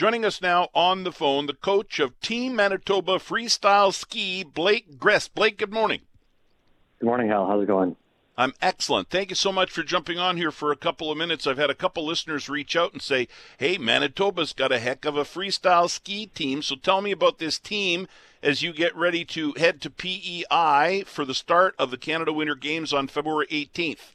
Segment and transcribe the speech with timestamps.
[0.00, 5.34] Joining us now on the phone, the coach of Team Manitoba Freestyle Ski, Blake Grist.
[5.34, 6.00] Blake, good morning.
[7.00, 7.46] Good morning, Hal.
[7.46, 7.96] How's it going?
[8.34, 9.10] I'm excellent.
[9.10, 11.46] Thank you so much for jumping on here for a couple of minutes.
[11.46, 13.28] I've had a couple listeners reach out and say,
[13.58, 16.62] hey, Manitoba's got a heck of a freestyle ski team.
[16.62, 18.08] So tell me about this team
[18.42, 22.54] as you get ready to head to PEI for the start of the Canada Winter
[22.54, 24.12] Games on February 18th.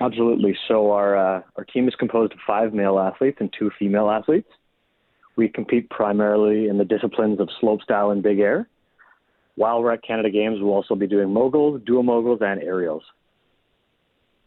[0.00, 0.56] Absolutely.
[0.68, 4.48] So our uh, our team is composed of five male athletes and two female athletes.
[5.38, 8.68] We compete primarily in the disciplines of slopestyle and big air.
[9.54, 13.04] While we're at Canada Games, we'll also be doing moguls, dual moguls, and aerials.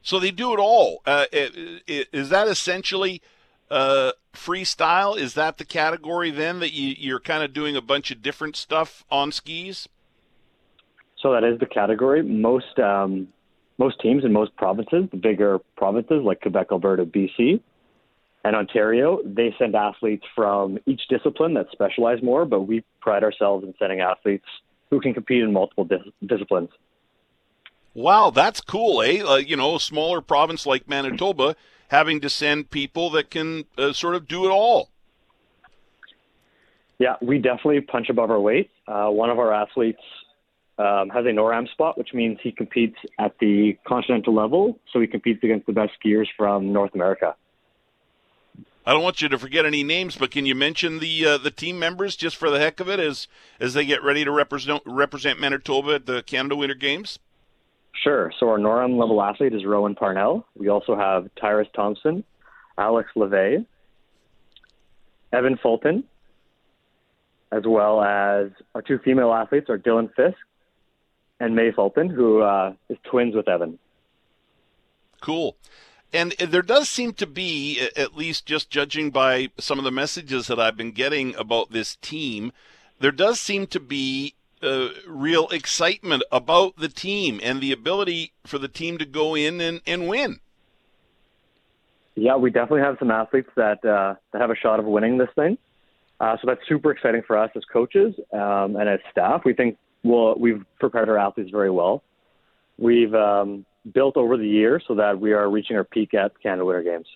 [0.01, 1.01] So they do it all.
[1.05, 3.21] Uh, is that essentially
[3.69, 5.17] uh, freestyle?
[5.17, 8.57] Is that the category then that you, you're kind of doing a bunch of different
[8.57, 9.87] stuff on skis?
[11.19, 12.21] So that is the category.
[12.21, 13.29] Most um,
[13.77, 17.61] most teams in most provinces, the bigger provinces like Quebec, Alberta, BC,
[18.43, 22.45] and Ontario, they send athletes from each discipline that specialize more.
[22.45, 24.45] But we pride ourselves in sending athletes
[24.89, 26.69] who can compete in multiple dis- disciplines.
[27.93, 29.21] Wow, that's cool, eh?
[29.21, 31.55] Uh, you know, a smaller province like Manitoba
[31.89, 34.89] having to send people that can uh, sort of do it all.
[36.99, 38.69] Yeah, we definitely punch above our weight.
[38.87, 40.01] Uh, one of our athletes
[40.77, 44.79] um, has a NORAM spot, which means he competes at the continental level.
[44.93, 47.35] So he competes against the best skiers from North America.
[48.85, 51.51] I don't want you to forget any names, but can you mention the uh, the
[51.51, 53.27] team members just for the heck of it as
[53.59, 57.19] as they get ready to represent represent Manitoba at the Canada Winter Games?
[57.93, 58.31] Sure.
[58.39, 60.47] So our NORAM level athlete is Rowan Parnell.
[60.55, 62.23] We also have Tyrus Thompson,
[62.77, 63.65] Alex LeVay,
[65.31, 66.03] Evan Fulton,
[67.51, 70.37] as well as our two female athletes are Dylan Fisk
[71.39, 73.77] and May Fulton, who uh, is twins with Evan.
[75.21, 75.55] Cool.
[76.13, 80.47] And there does seem to be, at least just judging by some of the messages
[80.47, 82.51] that I've been getting about this team,
[82.99, 88.57] there does seem to be uh, real excitement about the team and the ability for
[88.57, 90.39] the team to go in and, and win.
[92.15, 95.29] Yeah, we definitely have some athletes that uh, that have a shot of winning this
[95.33, 95.57] thing.
[96.19, 99.41] Uh, so that's super exciting for us as coaches um, and as staff.
[99.45, 102.03] We think we'll, we've prepared our athletes very well.
[102.77, 106.65] We've um, built over the years so that we are reaching our peak at Canada
[106.65, 107.07] Winter Games.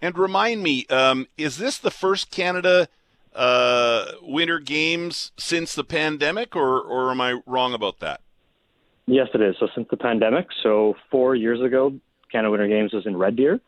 [0.00, 2.88] And remind me, um, is this the first Canada
[3.34, 8.20] uh, Winter Games since the pandemic, or, or am I wrong about that?
[9.06, 9.56] Yes, it is.
[9.60, 11.94] So since the pandemic, so four years ago,
[12.30, 13.60] Canada Winter Games was in Red Deer.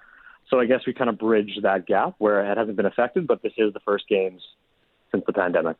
[0.51, 3.43] So I guess we kind of bridged that gap where it hasn't been affected, but
[3.43, 4.43] this is the first games
[5.13, 5.77] since the pandemic.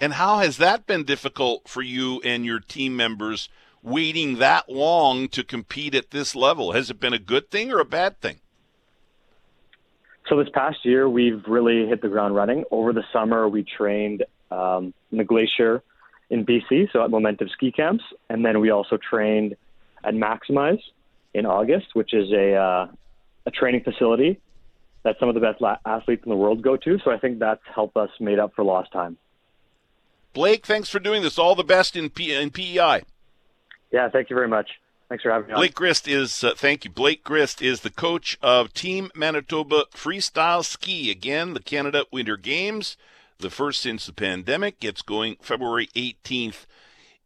[0.00, 3.48] And how has that been difficult for you and your team members
[3.82, 6.72] waiting that long to compete at this level?
[6.72, 8.40] Has it been a good thing or a bad thing?
[10.28, 12.64] So this past year, we've really hit the ground running.
[12.70, 15.82] Over the summer, we trained um, in the glacier
[16.28, 19.56] in BC, so at Momentum ski camps, and then we also trained
[20.04, 20.82] at Maximize
[21.32, 22.86] in August, which is a uh,
[23.46, 24.38] a training facility
[25.04, 26.98] that some of the best la- athletes in the world go to.
[27.04, 29.16] So I think that's helped us made up for lost time.
[30.34, 31.38] Blake, thanks for doing this.
[31.38, 33.02] All the best in, P- in PEI.
[33.90, 34.70] Yeah, thank you very much.
[35.08, 35.54] Thanks for having me.
[35.54, 36.90] Blake Grist is uh, thank you.
[36.90, 41.10] Blake Grist is the coach of Team Manitoba Freestyle Ski.
[41.10, 42.98] Again, the Canada Winter Games,
[43.38, 46.66] the first since the pandemic, gets going February 18th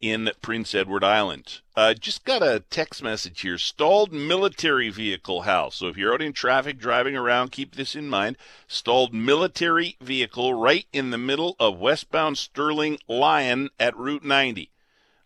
[0.01, 1.61] in Prince Edward Island.
[1.75, 3.59] Uh, just got a text message here.
[3.59, 5.77] Stalled military vehicle house.
[5.77, 8.37] So if you're out in traffic driving around, keep this in mind.
[8.69, 14.71] Stalled military vehicle right in the middle of westbound Sterling Lyon at Route 90.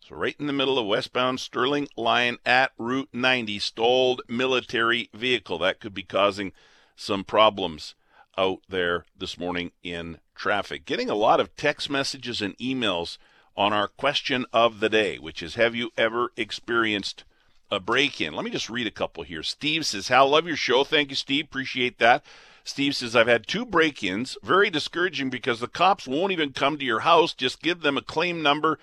[0.08, 5.58] So, right in the middle of westbound Sterling Lyon at Route 90, stalled military vehicle.
[5.58, 6.52] That could be causing
[6.94, 7.96] some problems
[8.38, 10.84] out there this morning in traffic.
[10.84, 13.18] Getting a lot of text messages and emails
[13.56, 17.24] on our question of the day, which is Have you ever experienced
[17.68, 18.32] a break in?
[18.32, 19.42] Let me just read a couple here.
[19.42, 20.84] Steve says, Hal, love your show.
[20.84, 21.46] Thank you, Steve.
[21.46, 22.24] Appreciate that.
[22.62, 24.38] Steve says, I've had two break ins.
[24.40, 27.34] Very discouraging because the cops won't even come to your house.
[27.34, 28.78] Just give them a claim number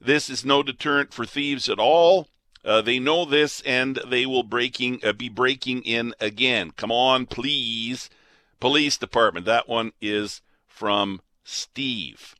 [0.00, 2.28] this is no deterrent for thieves at all.
[2.64, 6.70] Uh, they know this, and they will breaking uh, be breaking in again.
[6.70, 8.08] Come on, please,
[8.58, 9.44] police department.
[9.44, 12.34] That one is from Steve.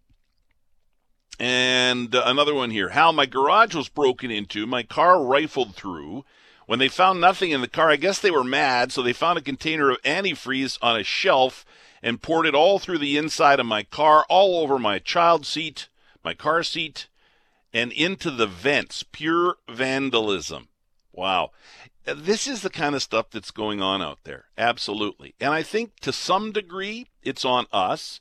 [1.38, 2.90] And uh, another one here.
[2.90, 4.66] Hal, my garage was broken into.
[4.66, 6.24] My car rifled through.
[6.66, 9.38] When they found nothing in the car, I guess they were mad, so they found
[9.38, 11.66] a container of antifreeze on a shelf
[12.02, 15.88] and poured it all through the inside of my car, all over my child seat,
[16.24, 17.08] my car seat,
[17.74, 19.02] and into the vents.
[19.02, 20.68] Pure vandalism.
[21.12, 21.50] Wow.
[22.04, 24.46] this is the kind of stuff that's going on out there.
[24.56, 25.34] Absolutely.
[25.40, 28.20] And I think to some degree, it's on us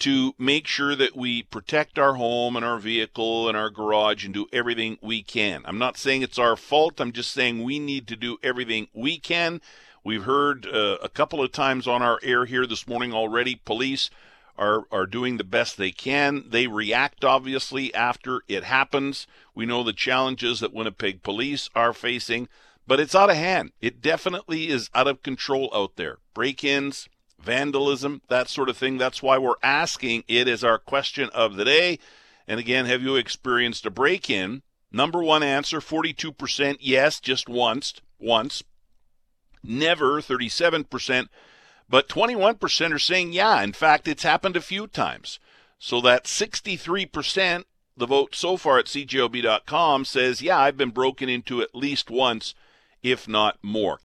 [0.00, 4.34] to make sure that we protect our home and our vehicle and our garage and
[4.34, 5.62] do everything we can.
[5.64, 7.00] I'm not saying it's our fault.
[7.00, 9.60] I'm just saying we need to do everything we can.
[10.02, 13.60] We've heard uh, a couple of times on our air here this morning already.
[13.64, 14.10] Police
[14.56, 16.44] are are doing the best they can.
[16.48, 19.26] They react obviously after it happens.
[19.54, 22.48] We know the challenges that Winnipeg police are facing,
[22.86, 23.72] but it's out of hand.
[23.80, 26.18] It definitely is out of control out there.
[26.34, 27.08] Break-ins,
[27.38, 28.98] vandalism, that sort of thing.
[28.98, 31.98] That's why we're asking it is our question of the day.
[32.46, 34.62] And again, have you experienced a break in?
[34.92, 37.94] Number one answer 42% yes, just once.
[38.18, 38.62] Once.
[39.62, 41.28] Never 37%.
[41.88, 43.62] But 21% are saying yeah.
[43.62, 45.38] In fact, it's happened a few times.
[45.78, 47.64] So that 63%,
[47.96, 52.54] the vote so far at cjob.com says, yeah, I've been broken into at least once,
[53.02, 54.00] if not more.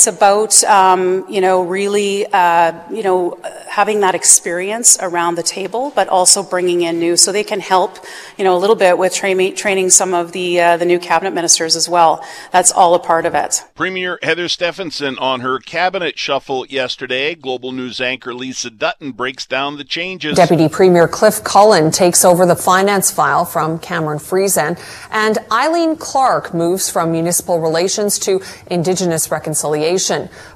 [0.00, 3.38] It's about, um, you know, really, uh, you know,
[3.68, 7.98] having that experience around the table, but also bringing in new, so they can help,
[8.38, 11.32] you know, a little bit with tra- training some of the uh, the new cabinet
[11.34, 12.24] ministers as well.
[12.50, 13.62] That's all a part of it.
[13.74, 17.34] Premier Heather Stefanson on her cabinet shuffle yesterday.
[17.34, 20.34] Global News anchor Lisa Dutton breaks down the changes.
[20.34, 24.80] Deputy Premier Cliff Cullen takes over the finance file from Cameron Friesen,
[25.10, 29.89] and Eileen Clarke moves from municipal relations to Indigenous reconciliation.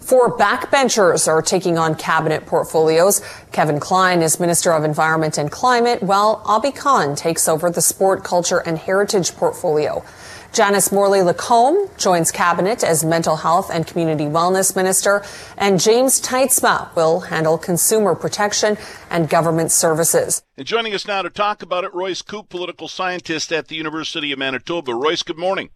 [0.01, 3.21] Four backbenchers are taking on cabinet portfolios.
[3.53, 8.23] Kevin Klein is Minister of Environment and Climate, while Obby Khan takes over the Sport,
[8.23, 10.05] Culture and Heritage portfolio.
[10.53, 15.25] Janice Morley-Lecomte joins cabinet as Mental Health and Community Wellness Minister,
[15.59, 18.79] and James Teitsma will handle consumer protection
[19.11, 20.45] and government services.
[20.57, 24.31] And joining us now to talk about it, Royce Koop, political scientist at the University
[24.31, 24.95] of Manitoba.
[24.95, 25.71] Royce, good morning.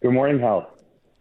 [0.00, 0.70] Good morning, Hal.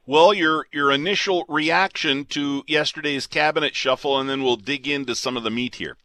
[0.07, 5.35] Well, your your initial reaction to yesterday's cabinet shuffle, and then we'll dig into some
[5.35, 5.97] of the meat here.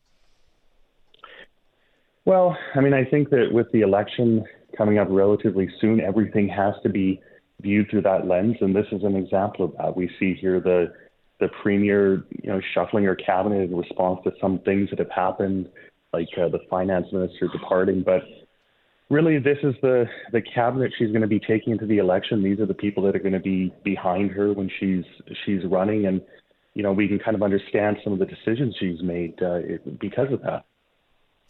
[2.25, 4.45] Well, I mean, I think that with the election
[4.77, 7.21] coming up relatively soon, everything has to be
[7.61, 9.97] viewed through that lens, and this is an example of that.
[9.97, 10.93] We see here the
[11.39, 15.69] the premier, you know, shuffling her cabinet in response to some things that have happened,
[16.13, 18.23] like uh, the finance minister departing, but
[19.13, 22.43] really this is the the cabinet she's going to be taking into the election.
[22.43, 25.05] These are the people that are going to be behind her when she's
[25.45, 26.21] she's running, and
[26.75, 29.61] you know we can kind of understand some of the decisions she's made uh,
[30.01, 30.65] because of that.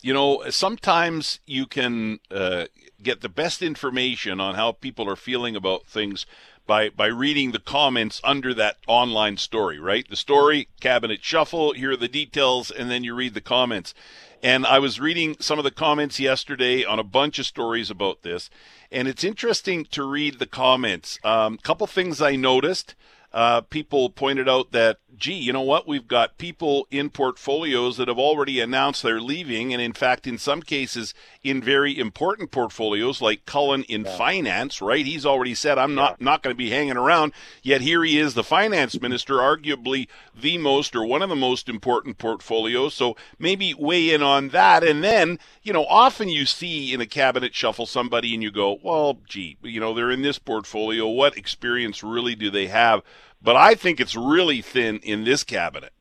[0.03, 2.65] You know, sometimes you can uh,
[3.01, 6.27] get the best information on how people are feeling about things
[6.67, 10.09] by by reading the comments under that online story, right?
[10.09, 13.95] The story, cabinet shuffle, here are the details, and then you read the comments.
[14.43, 18.23] And I was reading some of the comments yesterday on a bunch of stories about
[18.23, 18.51] this,
[18.91, 21.21] and it's interesting to read the comments.
[21.23, 22.97] A um, couple things I noticed
[23.33, 25.87] uh, people pointed out that, gee, you know what?
[25.87, 29.73] We've got people in portfolios that have already announced they're leaving.
[29.73, 34.17] And in fact, in some cases, in very important portfolios, like Cullen in yeah.
[34.17, 35.07] finance, right?
[35.07, 36.25] He's already said, I'm not, yeah.
[36.25, 37.33] not going to be hanging around.
[37.63, 40.09] Yet here he is, the finance minister, arguably
[40.39, 42.95] the most or one of the most important portfolios.
[42.95, 44.83] So maybe weigh in on that.
[44.83, 48.79] And then, you know, often you see in a cabinet shuffle somebody and you go,
[48.83, 51.07] well, gee, you know, they're in this portfolio.
[51.07, 53.03] What experience really do they have?
[53.43, 55.93] But I think it's really thin in this cabinet.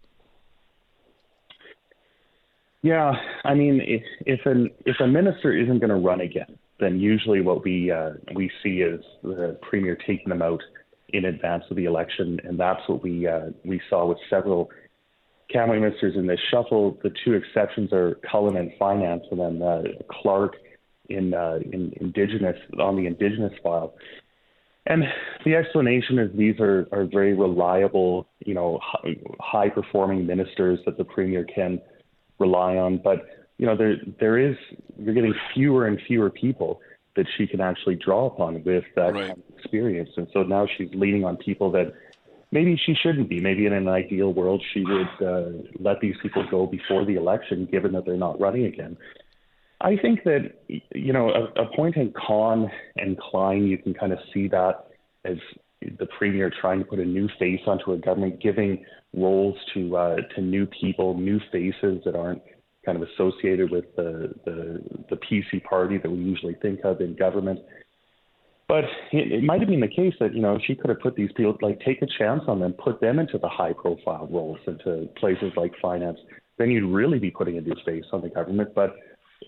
[2.84, 7.00] Yeah, I mean, if, if an if a minister isn't going to run again, then
[7.00, 10.62] usually what we uh, we see is the premier taking them out
[11.10, 14.72] in advance of the election, and that's what we uh, we saw with several
[15.52, 16.98] cabinet ministers in this shuffle.
[17.04, 20.56] The two exceptions are Cullen in finance, and then uh, Clarke
[21.10, 23.94] in uh, in Indigenous on the Indigenous file.
[24.88, 25.04] And
[25.46, 28.80] the explanation is these are, are very reliable, you know,
[29.40, 31.80] high performing ministers that the premier can
[32.40, 32.98] rely on.
[32.98, 33.26] But
[33.58, 34.56] you know, there there is
[34.98, 36.82] you're getting fewer and fewer people
[37.16, 39.28] that she can actually draw upon with that right.
[39.28, 40.10] kind of experience.
[40.18, 41.94] And so now she's leaning on people that
[42.52, 43.40] maybe she shouldn't be.
[43.40, 47.68] Maybe in an ideal world, she would uh, let these people go before the election,
[47.72, 48.98] given that they're not running again.
[49.84, 50.52] I think that
[50.94, 54.86] you know, appointing Khan and Klein, you can kind of see that
[55.26, 55.38] as
[55.82, 60.16] the premier trying to put a new face onto a government, giving roles to uh,
[60.36, 62.42] to new people, new faces that aren't
[62.86, 67.16] kind of associated with the, the the PC party that we usually think of in
[67.16, 67.60] government.
[68.68, 71.16] But it, it might have been the case that you know she could have put
[71.16, 74.60] these people like take a chance on them, put them into the high profile roles,
[74.68, 76.20] into places like finance
[76.62, 78.70] then you'd really be putting a new face on the government.
[78.76, 78.96] But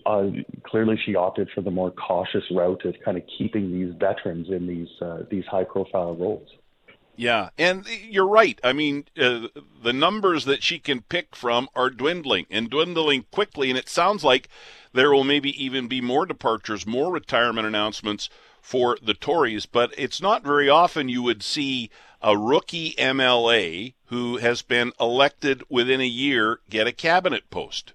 [0.06, 0.26] uh,
[0.64, 4.66] clearly, she opted for the more cautious route of kind of keeping these veterans in
[4.66, 6.48] these uh, these high profile roles.
[7.16, 8.58] Yeah, and you're right.
[8.64, 9.46] I mean, uh,
[9.82, 14.24] the numbers that she can pick from are dwindling and dwindling quickly, and it sounds
[14.24, 14.48] like
[14.92, 18.28] there will maybe even be more departures, more retirement announcements
[18.60, 19.64] for the Tories.
[19.64, 21.88] But it's not very often you would see
[22.20, 27.92] a rookie MLA who has been elected within a year get a cabinet post.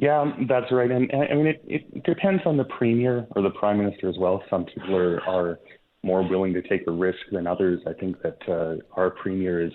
[0.00, 0.90] Yeah, that's right.
[0.90, 4.16] And, and I mean, it, it depends on the premier or the prime minister as
[4.18, 4.42] well.
[4.48, 5.58] Some people are, are
[6.02, 7.80] more willing to take a risk than others.
[7.86, 9.72] I think that uh, our premier is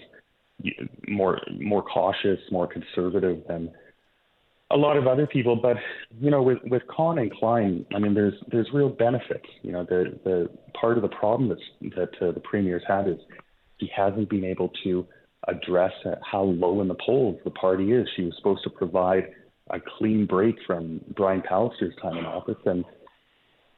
[1.08, 3.72] more more cautious, more conservative than
[4.72, 5.55] a lot of other people.
[5.55, 5.77] But
[6.20, 9.46] you know, with with Khan and Klein, I mean, there's there's real benefits.
[9.62, 13.17] You know, the the part of the problem that's, that uh, the premier's had is
[13.77, 15.05] he hasn't been able to
[15.48, 15.94] address
[16.32, 18.08] how low in the polls the party is.
[18.15, 19.25] She was supposed to provide
[19.72, 22.86] a clean break from Brian Pallister's time in office, and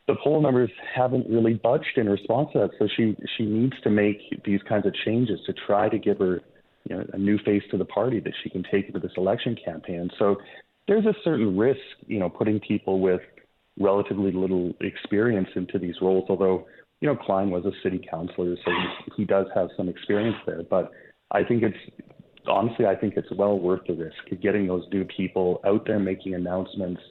[0.08, 2.72] the poll numbers haven't really budged in response to that.
[2.80, 6.42] So she she needs to make these kinds of changes to try to give her
[6.90, 9.58] you know, a new face to the party that she can take into this election
[9.64, 10.10] campaign.
[10.18, 10.38] So
[10.88, 13.22] there's a certain risk, you know, putting people with
[13.80, 16.26] relatively little experience into these roles.
[16.30, 16.66] Although
[17.02, 20.64] you know Klein was a city councilor, so he, he does have some experience there.
[20.70, 20.92] But
[21.32, 22.07] I think it's
[22.48, 26.00] honestly, I think it's well worth the risk of getting those new people out there
[26.00, 27.02] making announcements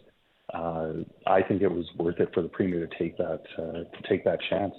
[0.54, 0.92] uh,
[1.26, 4.24] I think it was worth it for the premier to take that uh, to take
[4.24, 4.74] that chance.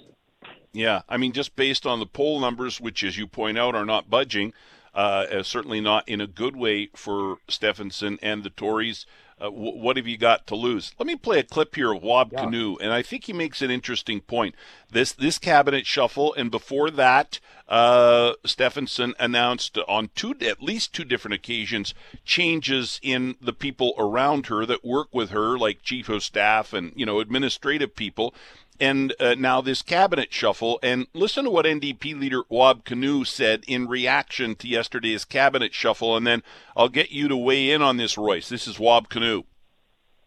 [0.72, 3.86] Yeah, I mean, just based on the poll numbers, which, as you point out, are
[3.86, 4.52] not budging,
[4.94, 9.06] uh, certainly not in a good way for Stefanson and the Tories.
[9.40, 10.92] Uh, w- what have you got to lose?
[10.98, 12.44] Let me play a clip here of Wab yeah.
[12.44, 14.54] Kinew, and I think he makes an interesting point.
[14.90, 21.04] This this cabinet shuffle, and before that, uh, Stefanson announced on two, at least two
[21.04, 26.22] different occasions, changes in the people around her that work with her, like chief of
[26.22, 28.34] staff and you know administrative people
[28.80, 30.78] and uh, now this cabinet shuffle.
[30.82, 36.16] And listen to what NDP leader Wab Kinew said in reaction to yesterday's cabinet shuffle,
[36.16, 36.42] and then
[36.76, 38.48] I'll get you to weigh in on this, Royce.
[38.48, 39.44] This is Wab Kinew.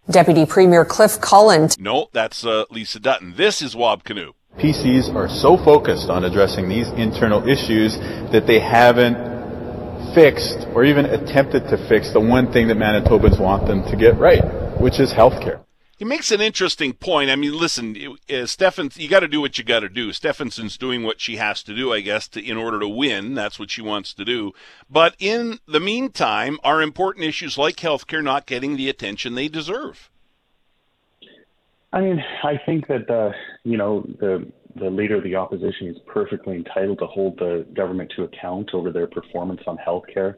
[0.09, 1.69] Deputy Premier Cliff Cullen.
[1.79, 3.35] No, that's uh, Lisa Dutton.
[3.37, 4.33] This is Wab Kinew.
[4.57, 7.97] PCs are so focused on addressing these internal issues
[8.31, 9.15] that they haven't
[10.13, 14.17] fixed or even attempted to fix the one thing that Manitobans want them to get
[14.17, 14.43] right,
[14.81, 15.63] which is healthcare
[16.01, 17.29] he makes an interesting point.
[17.29, 20.11] I mean, listen, uh, Stephan, you got to do what you got to do.
[20.11, 23.35] Stefanson's doing what she has to do, I guess, to, in order to win.
[23.35, 24.51] That's what she wants to do.
[24.89, 30.09] But in the meantime, are important issues like healthcare not getting the attention they deserve?
[31.93, 35.97] I mean, I think that uh, you know the the leader of the opposition is
[36.07, 40.33] perfectly entitled to hold the government to account over their performance on healthcare.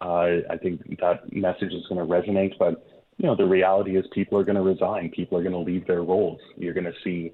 [0.00, 2.84] Uh, I think that message is going to resonate, but
[3.18, 5.10] you know, the reality is people are going to resign.
[5.10, 6.40] People are going to leave their roles.
[6.56, 7.32] You're going to see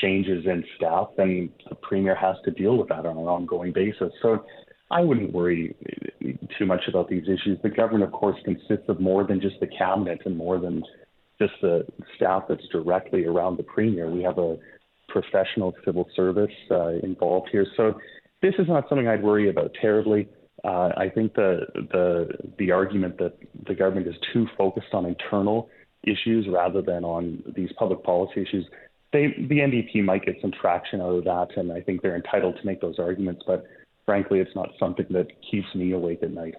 [0.00, 4.12] changes in staff, and the premier has to deal with that on an ongoing basis.
[4.22, 4.44] So
[4.90, 5.74] I wouldn't worry
[6.58, 7.58] too much about these issues.
[7.62, 10.82] The government, of course, consists of more than just the cabinet and more than
[11.38, 14.10] just the staff that's directly around the premier.
[14.10, 14.56] We have a
[15.08, 17.66] professional civil service uh, involved here.
[17.76, 17.98] So
[18.42, 20.28] this is not something I'd worry about terribly.
[20.68, 25.70] Uh, I think the the the argument that the government is too focused on internal
[26.02, 28.66] issues rather than on these public policy issues,
[29.14, 32.58] they the NDP might get some traction out of that, and I think they're entitled
[32.60, 33.42] to make those arguments.
[33.46, 33.64] But
[34.04, 36.56] frankly, it's not something that keeps me awake at night.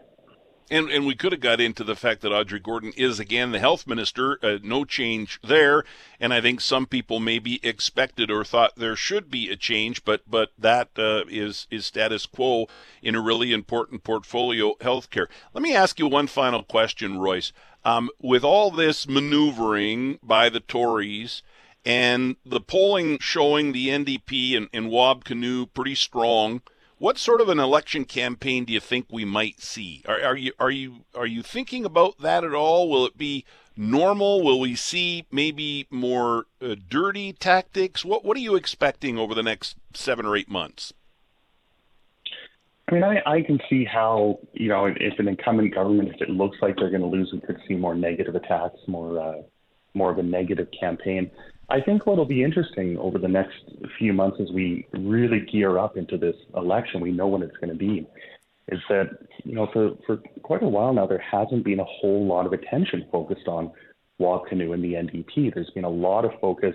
[0.71, 3.59] And, and we could have got into the fact that Audrey Gordon is again the
[3.59, 4.37] health minister.
[4.43, 5.83] Uh, no change there,
[6.19, 10.21] and I think some people maybe expected or thought there should be a change, but
[10.27, 12.67] but that uh, is is status quo
[13.01, 15.27] in a really important portfolio, healthcare.
[15.53, 17.51] Let me ask you one final question, Royce.
[17.83, 21.41] Um, with all this maneuvering by the Tories
[21.85, 26.61] and the polling showing the NDP and, and Wab Kinew pretty strong
[26.99, 30.03] what sort of an election campaign do you think we might see?
[30.07, 32.89] Are, are you are you are you thinking about that at all?
[32.89, 34.43] Will it be normal?
[34.43, 38.05] Will we see maybe more uh, dirty tactics?
[38.05, 40.93] What what are you expecting over the next seven or eight months?
[42.89, 46.29] I mean, I, I can see how you know if an incumbent government, if it
[46.29, 49.41] looks like they're going to lose, we could see more negative attacks, more uh,
[49.93, 51.31] more of a negative campaign.
[51.71, 53.57] I think what'll be interesting over the next
[53.97, 57.69] few months as we really gear up into this election, we know when it's going
[57.69, 58.07] to be,
[58.69, 59.09] is that,
[59.43, 62.53] you know, for, for quite a while now, there hasn't been a whole lot of
[62.53, 63.71] attention focused on
[64.17, 65.53] Wab Kinew and the NDP.
[65.53, 66.73] There's been a lot of focus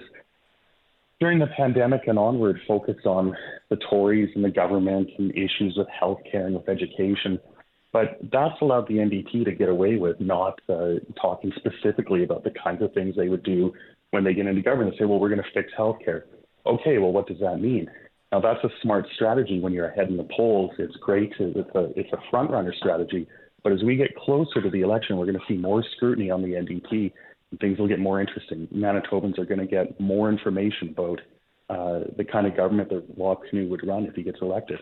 [1.18, 3.36] during the pandemic and onward focused on
[3.70, 7.40] the Tories and the government and issues with healthcare and with education.
[7.92, 12.50] But that's allowed the NDP to get away with not uh, talking specifically about the
[12.50, 13.72] kinds of things they would do
[14.14, 14.92] when they get into government.
[14.92, 16.22] They say, well, we're going to fix healthcare.
[16.64, 17.90] Okay, well, what does that mean?
[18.30, 20.70] Now, that's a smart strategy when you're ahead in the polls.
[20.78, 21.32] It's great.
[21.38, 23.26] It's a, it's a front runner strategy.
[23.64, 26.42] But as we get closer to the election, we're going to see more scrutiny on
[26.42, 27.12] the NDP.
[27.50, 28.68] And things will get more interesting.
[28.72, 31.20] Manitobans are going to get more information about
[31.68, 34.78] uh, the kind of government that Rob would run if he gets elected.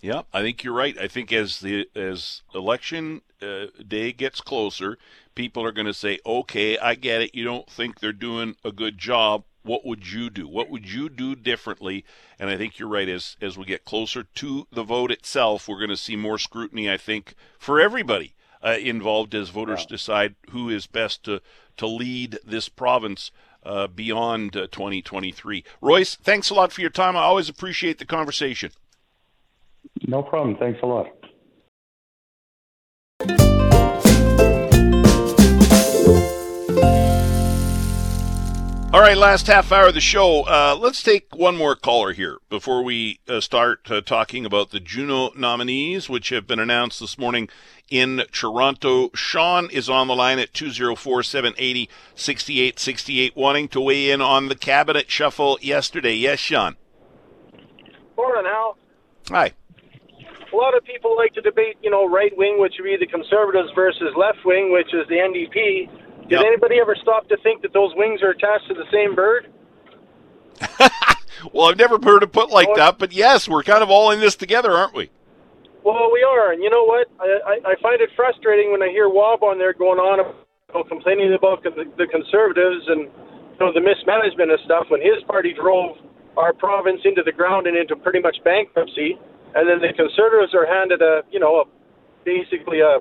[0.00, 0.96] Yeah, I think you're right.
[0.98, 4.96] I think as the as election uh, day gets closer,
[5.34, 7.34] people are going to say, "Okay, I get it.
[7.34, 9.44] You don't think they're doing a good job.
[9.62, 10.48] What would you do?
[10.48, 12.04] What would you do differently?"
[12.38, 13.08] And I think you're right.
[13.08, 16.90] As as we get closer to the vote itself, we're going to see more scrutiny.
[16.90, 19.96] I think for everybody uh, involved as voters yeah.
[19.96, 21.42] decide who is best to
[21.76, 23.30] to lead this province.
[23.62, 25.62] Uh, beyond uh, 2023.
[25.82, 27.14] Royce, thanks a lot for your time.
[27.14, 28.70] I always appreciate the conversation.
[30.06, 30.56] No problem.
[30.56, 31.06] Thanks a lot.
[38.92, 40.42] All right, last half hour of the show.
[40.42, 44.80] Uh, let's take one more caller here before we uh, start uh, talking about the
[44.80, 47.48] Juno nominees, which have been announced this morning
[47.88, 49.10] in Toronto.
[49.14, 54.56] Sean is on the line at 204 780 6868, wanting to weigh in on the
[54.56, 56.14] cabinet shuffle yesterday.
[56.14, 56.74] Yes, Sean.
[58.16, 58.76] Morning, Al.
[59.28, 59.52] Hi
[60.52, 63.06] a lot of people like to debate, you know, right wing, which would be the
[63.06, 65.90] Conservatives, versus left wing, which is the NDP.
[66.28, 66.44] Did yep.
[66.46, 69.48] anybody ever stop to think that those wings are attached to the same bird?
[71.52, 74.10] well, I've never heard it put like well, that, but yes, we're kind of all
[74.10, 75.10] in this together, aren't we?
[75.82, 77.08] Well, we are, and you know what?
[77.18, 80.20] I, I, I find it frustrating when I hear Wab on there going on
[80.68, 85.22] about complaining about the, the Conservatives and you know the mismanagement of stuff when his
[85.26, 85.96] party drove
[86.36, 89.18] our province into the ground and into pretty much bankruptcy
[89.54, 91.64] and then the Conservatives are handed a you know a,
[92.24, 92.98] basically a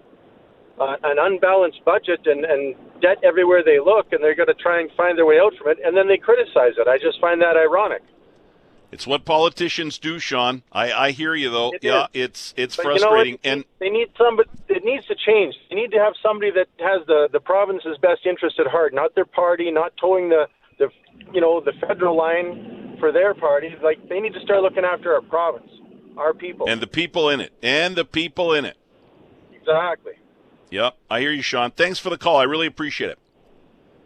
[0.79, 4.79] uh, an unbalanced budget and, and debt everywhere they look, and they're going to try
[4.79, 6.87] and find their way out from it, and then they criticize it.
[6.87, 8.01] I just find that ironic.
[8.91, 10.63] It's what politicians do, Sean.
[10.71, 11.73] I, I hear you though.
[11.73, 12.09] It yeah, is.
[12.13, 14.49] it's it's but frustrating, you know and they need somebody.
[14.67, 15.53] It needs to change.
[15.69, 19.13] They need to have somebody that has the the province's best interest at heart, not
[19.13, 20.47] their party, not towing the
[20.79, 20.89] the
[21.31, 23.75] you know the federal line for their party.
[23.83, 25.69] Like they need to start looking after our province
[26.19, 26.69] our people.
[26.69, 27.53] And the people in it.
[27.63, 28.77] And the people in it.
[29.53, 30.13] Exactly.
[30.71, 30.95] Yep.
[31.09, 31.71] I hear you, Sean.
[31.71, 32.37] Thanks for the call.
[32.37, 33.19] I really appreciate it.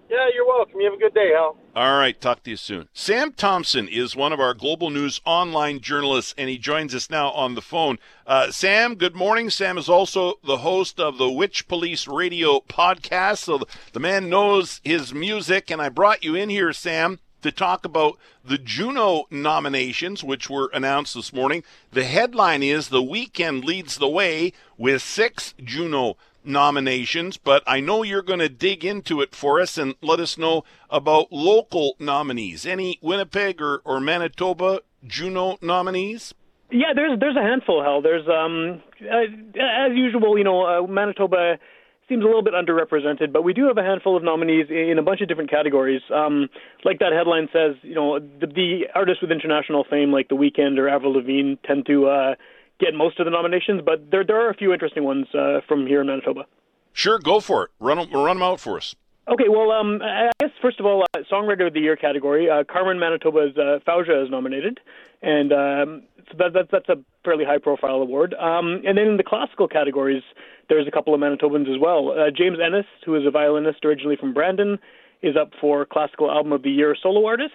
[0.09, 0.79] Yeah, you're welcome.
[0.79, 1.57] You have a good day, Al.
[1.75, 2.19] All right.
[2.19, 2.87] Talk to you soon.
[2.93, 7.31] Sam Thompson is one of our Global News online journalists, and he joins us now
[7.31, 7.97] on the phone.
[8.27, 9.49] Uh, Sam, good morning.
[9.49, 13.61] Sam is also the host of the Witch Police Radio podcast, so
[13.93, 18.17] the man knows his music, and I brought you in here, Sam, to talk about
[18.43, 21.63] the Juno nominations, which were announced this morning.
[21.91, 28.03] The headline is The Weeknd Leads the Way with six Juno nominations, but I know
[28.03, 32.65] you're going to dig into it for us and let us know about local nominees.
[32.65, 36.33] Any Winnipeg or, or Manitoba Juno nominees?
[36.71, 37.83] Yeah, there's there's a handful.
[37.83, 39.23] Hell, there's um uh,
[39.61, 41.59] as usual, you know, uh, Manitoba
[42.07, 45.01] seems a little bit underrepresented, but we do have a handful of nominees in a
[45.01, 46.01] bunch of different categories.
[46.13, 46.49] Um,
[46.83, 50.77] like that headline says, you know, the, the artists with international fame, like The Weeknd
[50.77, 52.35] or Avril Lavigne, tend to uh,
[52.79, 55.87] get most of the nominations, but there there are a few interesting ones uh, from
[55.87, 56.45] here in Manitoba.
[56.93, 57.71] Sure, go for it.
[57.79, 58.95] Run them, run them out for us.
[59.25, 62.65] Okay, well, um, I guess first of all, uh, Songwriter of the Year category, uh,
[62.65, 64.81] Carman Manitoba's uh, Faouzia is nominated,
[65.23, 68.33] and um, so that, that, that's a fairly high-profile award.
[68.35, 70.23] Um, and then in the classical categories,
[70.69, 72.11] there's a couple of Manitobans as well.
[72.11, 74.77] Uh, James Ehnes, who is a violinist originally from Brandon,
[75.21, 77.53] is up for Classical Album of the Year solo artist.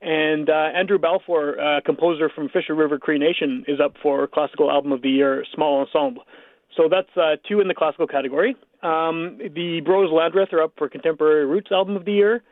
[0.00, 4.70] And uh, Andrew Balfour, uh, composer from Fisher River Cree Nation, is up for Classical
[4.70, 6.22] Album of the Year small ensemble.
[6.76, 8.54] So that's uh, two in the classical category.
[8.82, 12.42] Um, the Bros Landreth are up for Contemporary Roots Album of the Year.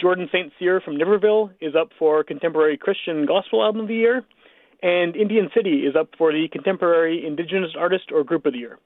[0.00, 0.52] Jordan St.
[0.58, 4.24] Cyr from Niverville is up for Contemporary Christian Gospel Album of the Year.
[4.82, 8.78] And Indian City is up for the Contemporary Indigenous Artist or Group of the Year.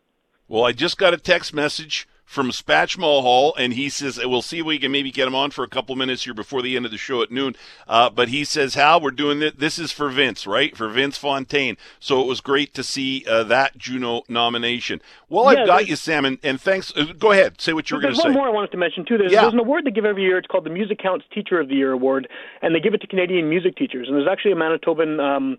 [0.49, 4.61] Well, I just got a text message from Spatch Mulhall, and he says we'll see
[4.61, 6.87] if we can maybe get him on for a couple minutes here before the end
[6.87, 7.55] of the show at noon.
[7.87, 9.53] Uh, but he says, "Hal, we're doing this.
[9.57, 10.75] This is for Vince, right?
[10.75, 15.03] For Vince Fontaine." So it was great to see uh, that Juno nomination.
[15.29, 16.93] Well, yeah, I've got you, Sam, and, and thanks.
[16.97, 18.25] Uh, go ahead, say what you were going to say.
[18.25, 19.19] There's one more I wanted to mention too.
[19.19, 19.43] There's, yeah.
[19.43, 20.39] there's an award they give every year.
[20.39, 22.29] It's called the Music Counts Teacher of the Year Award,
[22.63, 24.09] and they give it to Canadian music teachers.
[24.09, 25.21] And there's actually a Manitoban.
[25.21, 25.59] Um,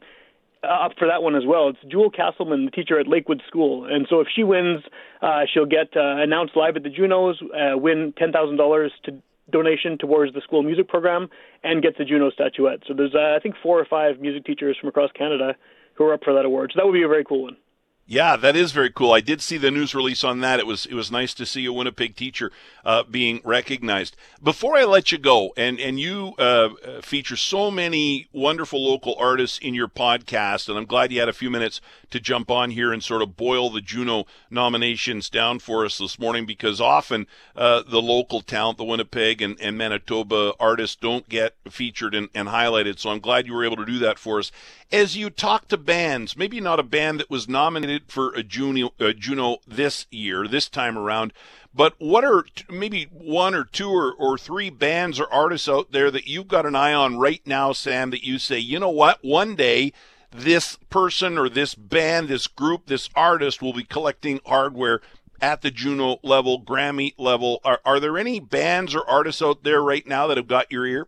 [0.64, 1.70] up for that one as well.
[1.70, 4.84] It's Jewel Castleman, the teacher at Lakewood School, and so if she wins,
[5.22, 9.12] uh, she'll get uh, announced live at the Junos, uh, win ten thousand dollars to
[9.52, 11.30] donation towards the school music program,
[11.64, 12.80] and gets a Juno statuette.
[12.88, 15.56] So there's uh, I think four or five music teachers from across Canada
[15.96, 16.72] who are up for that award.
[16.74, 17.58] So that would be a very cool one.
[18.06, 19.14] Yeah, that is very cool.
[19.14, 20.60] I did see the news release on that.
[20.60, 22.52] It was it was nice to see a Winnipeg teacher
[22.84, 24.18] uh, being recognized.
[24.44, 29.58] Before I let you go, and and you uh, feature so many wonderful local artists
[29.58, 32.92] in your podcast, and I'm glad you had a few minutes to jump on here
[32.92, 37.84] and sort of boil the Juno nominations down for us this morning, because often uh,
[37.88, 43.00] the local talent, the Winnipeg and, and Manitoba artists, don't get featured and, and highlighted.
[43.00, 44.52] So I'm glad you were able to do that for us.
[44.92, 48.94] As you talk to bands, maybe not a band that was nominated for a Juno,
[49.00, 51.34] a uh, Juno this year, this time around,
[51.76, 56.12] but what are maybe one or two or, or three bands or artists out there
[56.12, 59.24] that you've got an eye on right now, Sam, that you say, you know what,
[59.24, 59.92] one day
[60.30, 65.02] this person or this band, this group, this artist will be collecting hardware
[65.42, 67.60] at the Juno level, Grammy level.
[67.64, 70.86] Are, are there any bands or artists out there right now that have got your
[70.86, 71.08] ear?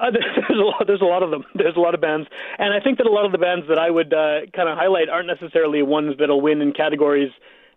[0.00, 0.84] Uh, there's a lot.
[0.86, 1.44] There's a lot of them.
[1.54, 3.78] There's a lot of bands, and I think that a lot of the bands that
[3.78, 7.30] I would uh, kind of highlight aren't necessarily ones that'll win in categories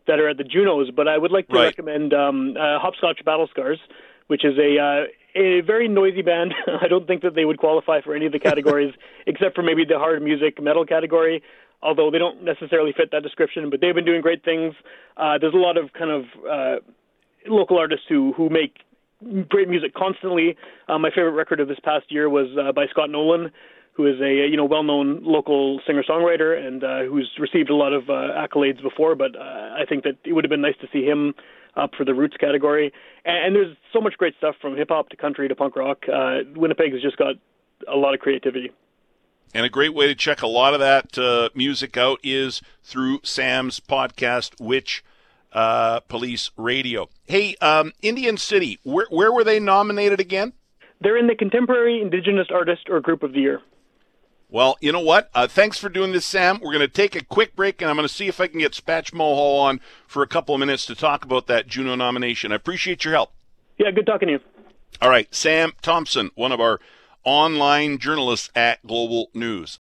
[0.08, 0.90] that are at the Junos.
[0.92, 1.66] But I would like to right.
[1.66, 3.80] recommend um, uh, Hopscotch Battle Scars,
[4.28, 5.04] which is a uh,
[5.36, 6.54] a very noisy band.
[6.82, 8.94] I don't think that they would qualify for any of the categories
[9.28, 11.44] except for maybe the hard music metal category.
[11.82, 14.74] Although they don't necessarily fit that description, but they've been doing great things.
[15.18, 16.76] Uh, there's a lot of kind of uh,
[17.46, 18.78] local artists who who make
[19.50, 20.56] great music constantly.
[20.88, 23.52] Uh, my favorite record of this past year was uh, by Scott Nolan,
[23.94, 28.10] who is a you know well-known local singer-songwriter and uh, who's received a lot of
[28.10, 29.16] uh, accolades before.
[29.16, 31.34] But uh, I think that it would have been nice to see him
[31.76, 32.94] up for the roots category.
[33.26, 36.04] And, and there's so much great stuff from hip hop to country to punk rock.
[36.12, 37.36] Uh, Winnipeg has just got
[37.92, 38.72] a lot of creativity.
[39.54, 43.20] And a great way to check a lot of that uh, music out is through
[43.24, 45.04] Sam's podcast, which
[45.54, 47.10] uh, Police Radio.
[47.26, 50.54] Hey, um, Indian City, where, where were they nominated again?
[51.00, 53.62] They're in the Contemporary Indigenous Artist or Group of the Year.
[54.50, 55.32] Well, you know what?
[55.34, 56.60] Uh, thanks for doing this, Sam.
[56.62, 58.60] We're going to take a quick break, and I'm going to see if I can
[58.60, 62.52] get Spatch Mohall on for a couple of minutes to talk about that Juno nomination.
[62.52, 63.32] I appreciate your help.
[63.80, 64.40] Yeah, good talking to you.
[65.02, 66.80] All right, Sam Thompson, one of our
[67.24, 69.80] online journalists at Global News.